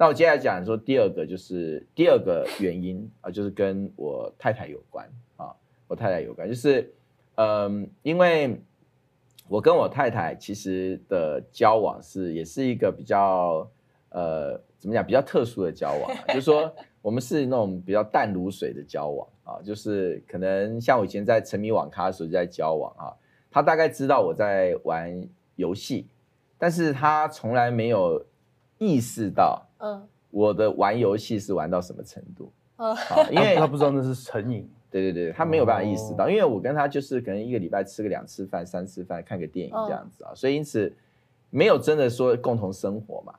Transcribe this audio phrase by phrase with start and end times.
[0.00, 5.04] 那我接下来讲说第二个，就是第二个原因啊，就是跟我太太有关
[5.36, 5.52] 啊，
[5.88, 6.94] 我太太有关，就是
[7.34, 8.60] 嗯，因为
[9.48, 13.68] 我跟我太太其实的交往是也是一个比较
[14.10, 23.10] 呃怎么讲比较特殊的交往，就是说 我们是那种比较淡如水的交往啊，就是可能像我以前在沉迷网咖的时候就在交往啊，
[23.50, 26.06] 他大概知道我在玩游戏，
[26.56, 28.24] 但是他从来没有
[28.78, 32.96] 意识到，嗯，我的玩游戏是玩到什么程度，嗯，
[33.30, 40.94] 因为 他不知道那是成瘾，对对对，他没有办法意识到，因为我跟他就是可能一个礼拜吃个两次饭、三次饭，看个电影这样子啊，所以因此
[41.50, 43.34] 没有真的说共同生活嘛。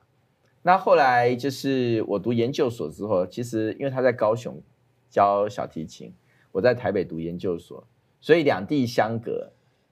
[0.62, 4.60] 那后来就是我读研究所之后，其实因为他在高雄
[5.08, 6.12] 教小提琴，
[6.52, 7.82] 我在台北读研究所，
[8.20, 9.50] 所以两地相隔。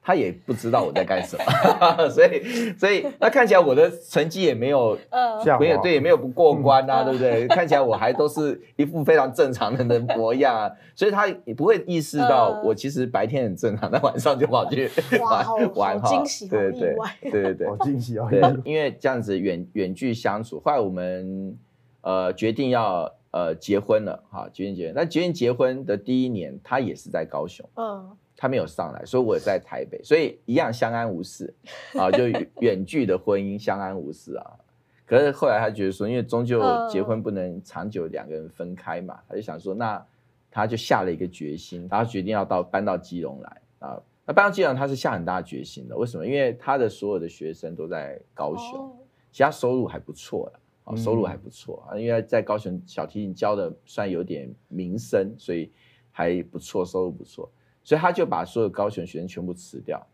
[0.08, 7.46] 他也不知道我在干什么， 所以所以那看起来我的成绩也没有，呃，没有对，也没有不过关啊，对不对？
[7.48, 14.88] 看起来我还都是一副非常正常的人模样啊，所以他也不会意识到我其实白天很正常，但晚上就跑去
[15.20, 18.26] 玩玩哈，对对对对对对， 好惊喜啊！
[18.30, 21.54] 对，因为这样子远远距相处，后来我们
[22.00, 24.94] 呃决定要呃结婚了，哈，决定结婚。
[24.96, 28.16] 那决定结婚的第一年，他也是在高雄，嗯。
[28.40, 31.52] 他没有上来，所以我也在台北，所以一样相安无事
[31.98, 32.28] 啊，就
[32.62, 34.52] 远距的婚姻相安无事啊。
[35.04, 40.06] 可是后来他觉得说，因为终究结婚不能长久两个人分开嘛，他就想说，那
[40.52, 44.00] 他就下了一个决心，他决定要到搬到基隆来啊。
[44.24, 45.96] 那搬到基隆，他是下很大决心的。
[45.96, 46.24] 为什么？
[46.24, 48.96] 因为他的所有的学生都在高雄，
[49.32, 55.72] 其他收入还不错的，啊，收入还不错啊，因为在高雄小提琴教的算有点名声，所以
[56.12, 57.50] 还不错，收入不错。
[57.84, 60.06] 所以他就把所有高雄学生全部辞掉，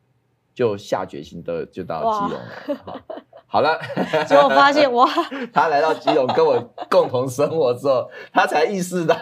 [0.55, 2.75] 就下决心的就到基隆来。
[2.84, 2.98] 好，
[3.47, 3.79] 好了，
[4.27, 5.09] 结果发现哇，
[5.53, 9.16] 他来到基隆跟我共同生活之后，他才意识到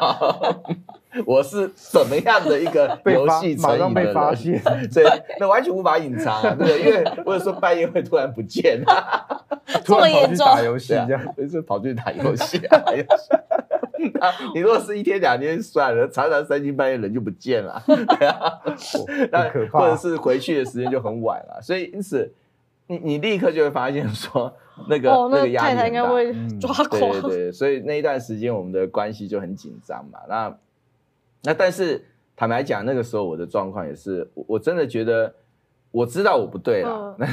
[1.27, 4.15] 我是怎么样的一个 游戏成瘾的人。
[4.15, 4.59] 发现，
[4.91, 5.07] 所以
[5.39, 6.81] 那完全无法隐藏啊，对不对？
[6.81, 8.83] 因为我有时候半夜会突然不见，
[9.85, 10.37] 突然跑去？
[10.37, 12.59] 打游戏这样，就是跑去打游戏
[14.55, 18.61] 你如果是一天两天算了，常常三更半夜人就不见了， 对啊，
[19.31, 22.33] 那或者是回去的时间就很晚了，所以因此
[22.87, 24.53] 你你立刻就会发现说
[24.89, 30.19] 那个、哦、那个压力，太太应该会抓狂，对对对，所以那一段时间我们的关系就很紧张嘛。
[30.29, 30.59] 那
[31.43, 32.05] 那但是
[32.37, 35.35] 坦白讲，那个时候我的状况也是，我真的觉得。
[35.93, 37.27] 我知道我不对了， 那、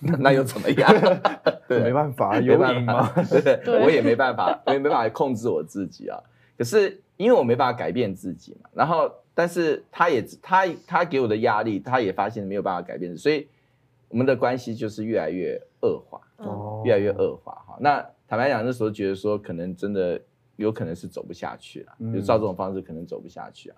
[0.00, 0.92] 嗯、那又怎么样？
[1.68, 3.08] 对，没办法，有办法？
[3.64, 6.18] 对，我也没办法，我也没办法控制我自己啊。
[6.58, 13.46] 可是因为我没办法改变自己嘛，然后但是他也他他给我的压力，他也发现没有办法改变，所以
[14.08, 17.78] 我们的关系就是越来越恶化，哦，越来越恶化哈。
[17.78, 20.20] 那坦白讲，那时候觉得说可能真的
[20.56, 23.76] 有可能是走不下去了，嗯、就照这种方式可能走不下去啊。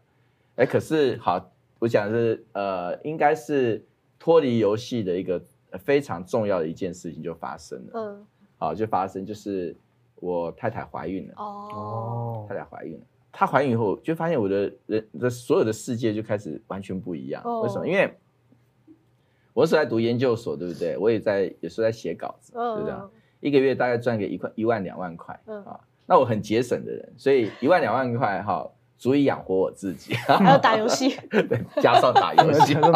[0.57, 1.39] 哎，可是好，
[1.79, 3.85] 我讲是呃，应该是。
[4.23, 5.43] 脱离游戏的一个
[5.81, 9.77] 非常重要的一件事情就发生了，嗯，好，就发生就是
[10.21, 13.01] 我太太怀孕了，哦，太太怀孕了，
[13.33, 17.85] 她怀孕以后就发现我的人的所有的世界就开始完全不一样，哦，为什么？
[17.85, 18.17] 因为
[19.53, 20.97] 我是在读研究所，对不对？
[20.97, 22.95] 我也在有时候在写稿子，对不对？
[23.41, 32.77] 一个月大概赚个一块一万两万块，嗯，啊，那我很节省的人，所以一万两万块哈足以养活我自己，还要打游戏， 对，加上打游戏。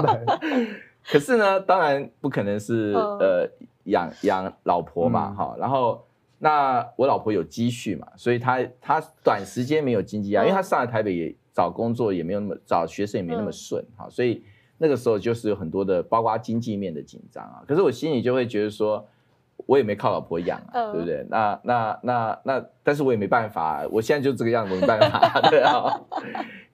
[1.08, 3.48] 可是呢，当然不可能是呃
[3.84, 6.04] 养养老婆嘛，哈、嗯，然后
[6.38, 14.44] 那我老婆有积蓄嘛，所以她她短时间没有经济压力，因为她上来台北也找工作也没有那么找学生也没那么顺，哈，所以
[14.78, 17.62] 那个时候就是有很多的包括经济面的紧张啊。
[17.66, 19.06] 可是我心里就会觉得说，
[19.64, 21.26] 我也没靠老婆养啊，对不对？
[21.30, 25.82] 那那那那，但是我也没办法，我现在就这个样子，没办法， 对啊。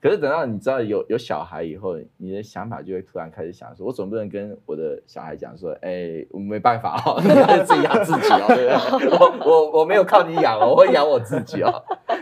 [0.01, 9.19] 可是等到你知道有有小孩以后，你的想法就会突然开始想说，我总不能跟我的小孩讲说，哎、欸，我没办法哦， 你要自己养自己哦，对不对？
[9.19, 11.71] 我我我没有靠你养哦，我会养我自己哦。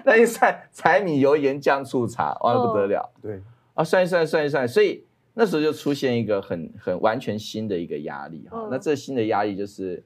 [0.05, 3.11] 那一算柴米油盐酱醋茶，哇，不得了。
[3.23, 3.41] 对
[3.73, 5.03] 啊，算一算算一算，所以
[5.33, 8.69] 那时候就出现一个很很完全新的一个压力哈。
[8.71, 10.05] 那这新的压力就是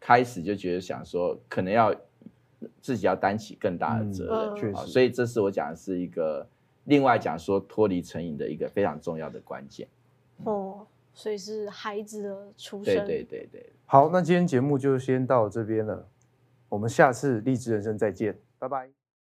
[0.00, 1.94] 开始就觉得想说，可能要
[2.80, 4.90] 自己要担起更大的责任，确实。
[4.90, 6.46] 所以这是我讲的是一个。
[6.84, 9.86] 另外讲说脱离成瘾的一个非常重要的关键
[10.44, 12.94] 哦，所以是孩子的出生。
[12.94, 13.72] 对对对对。
[13.84, 16.08] 好，那今天节目就先到这边了，
[16.70, 18.97] 我们下次励志人生再见，拜拜。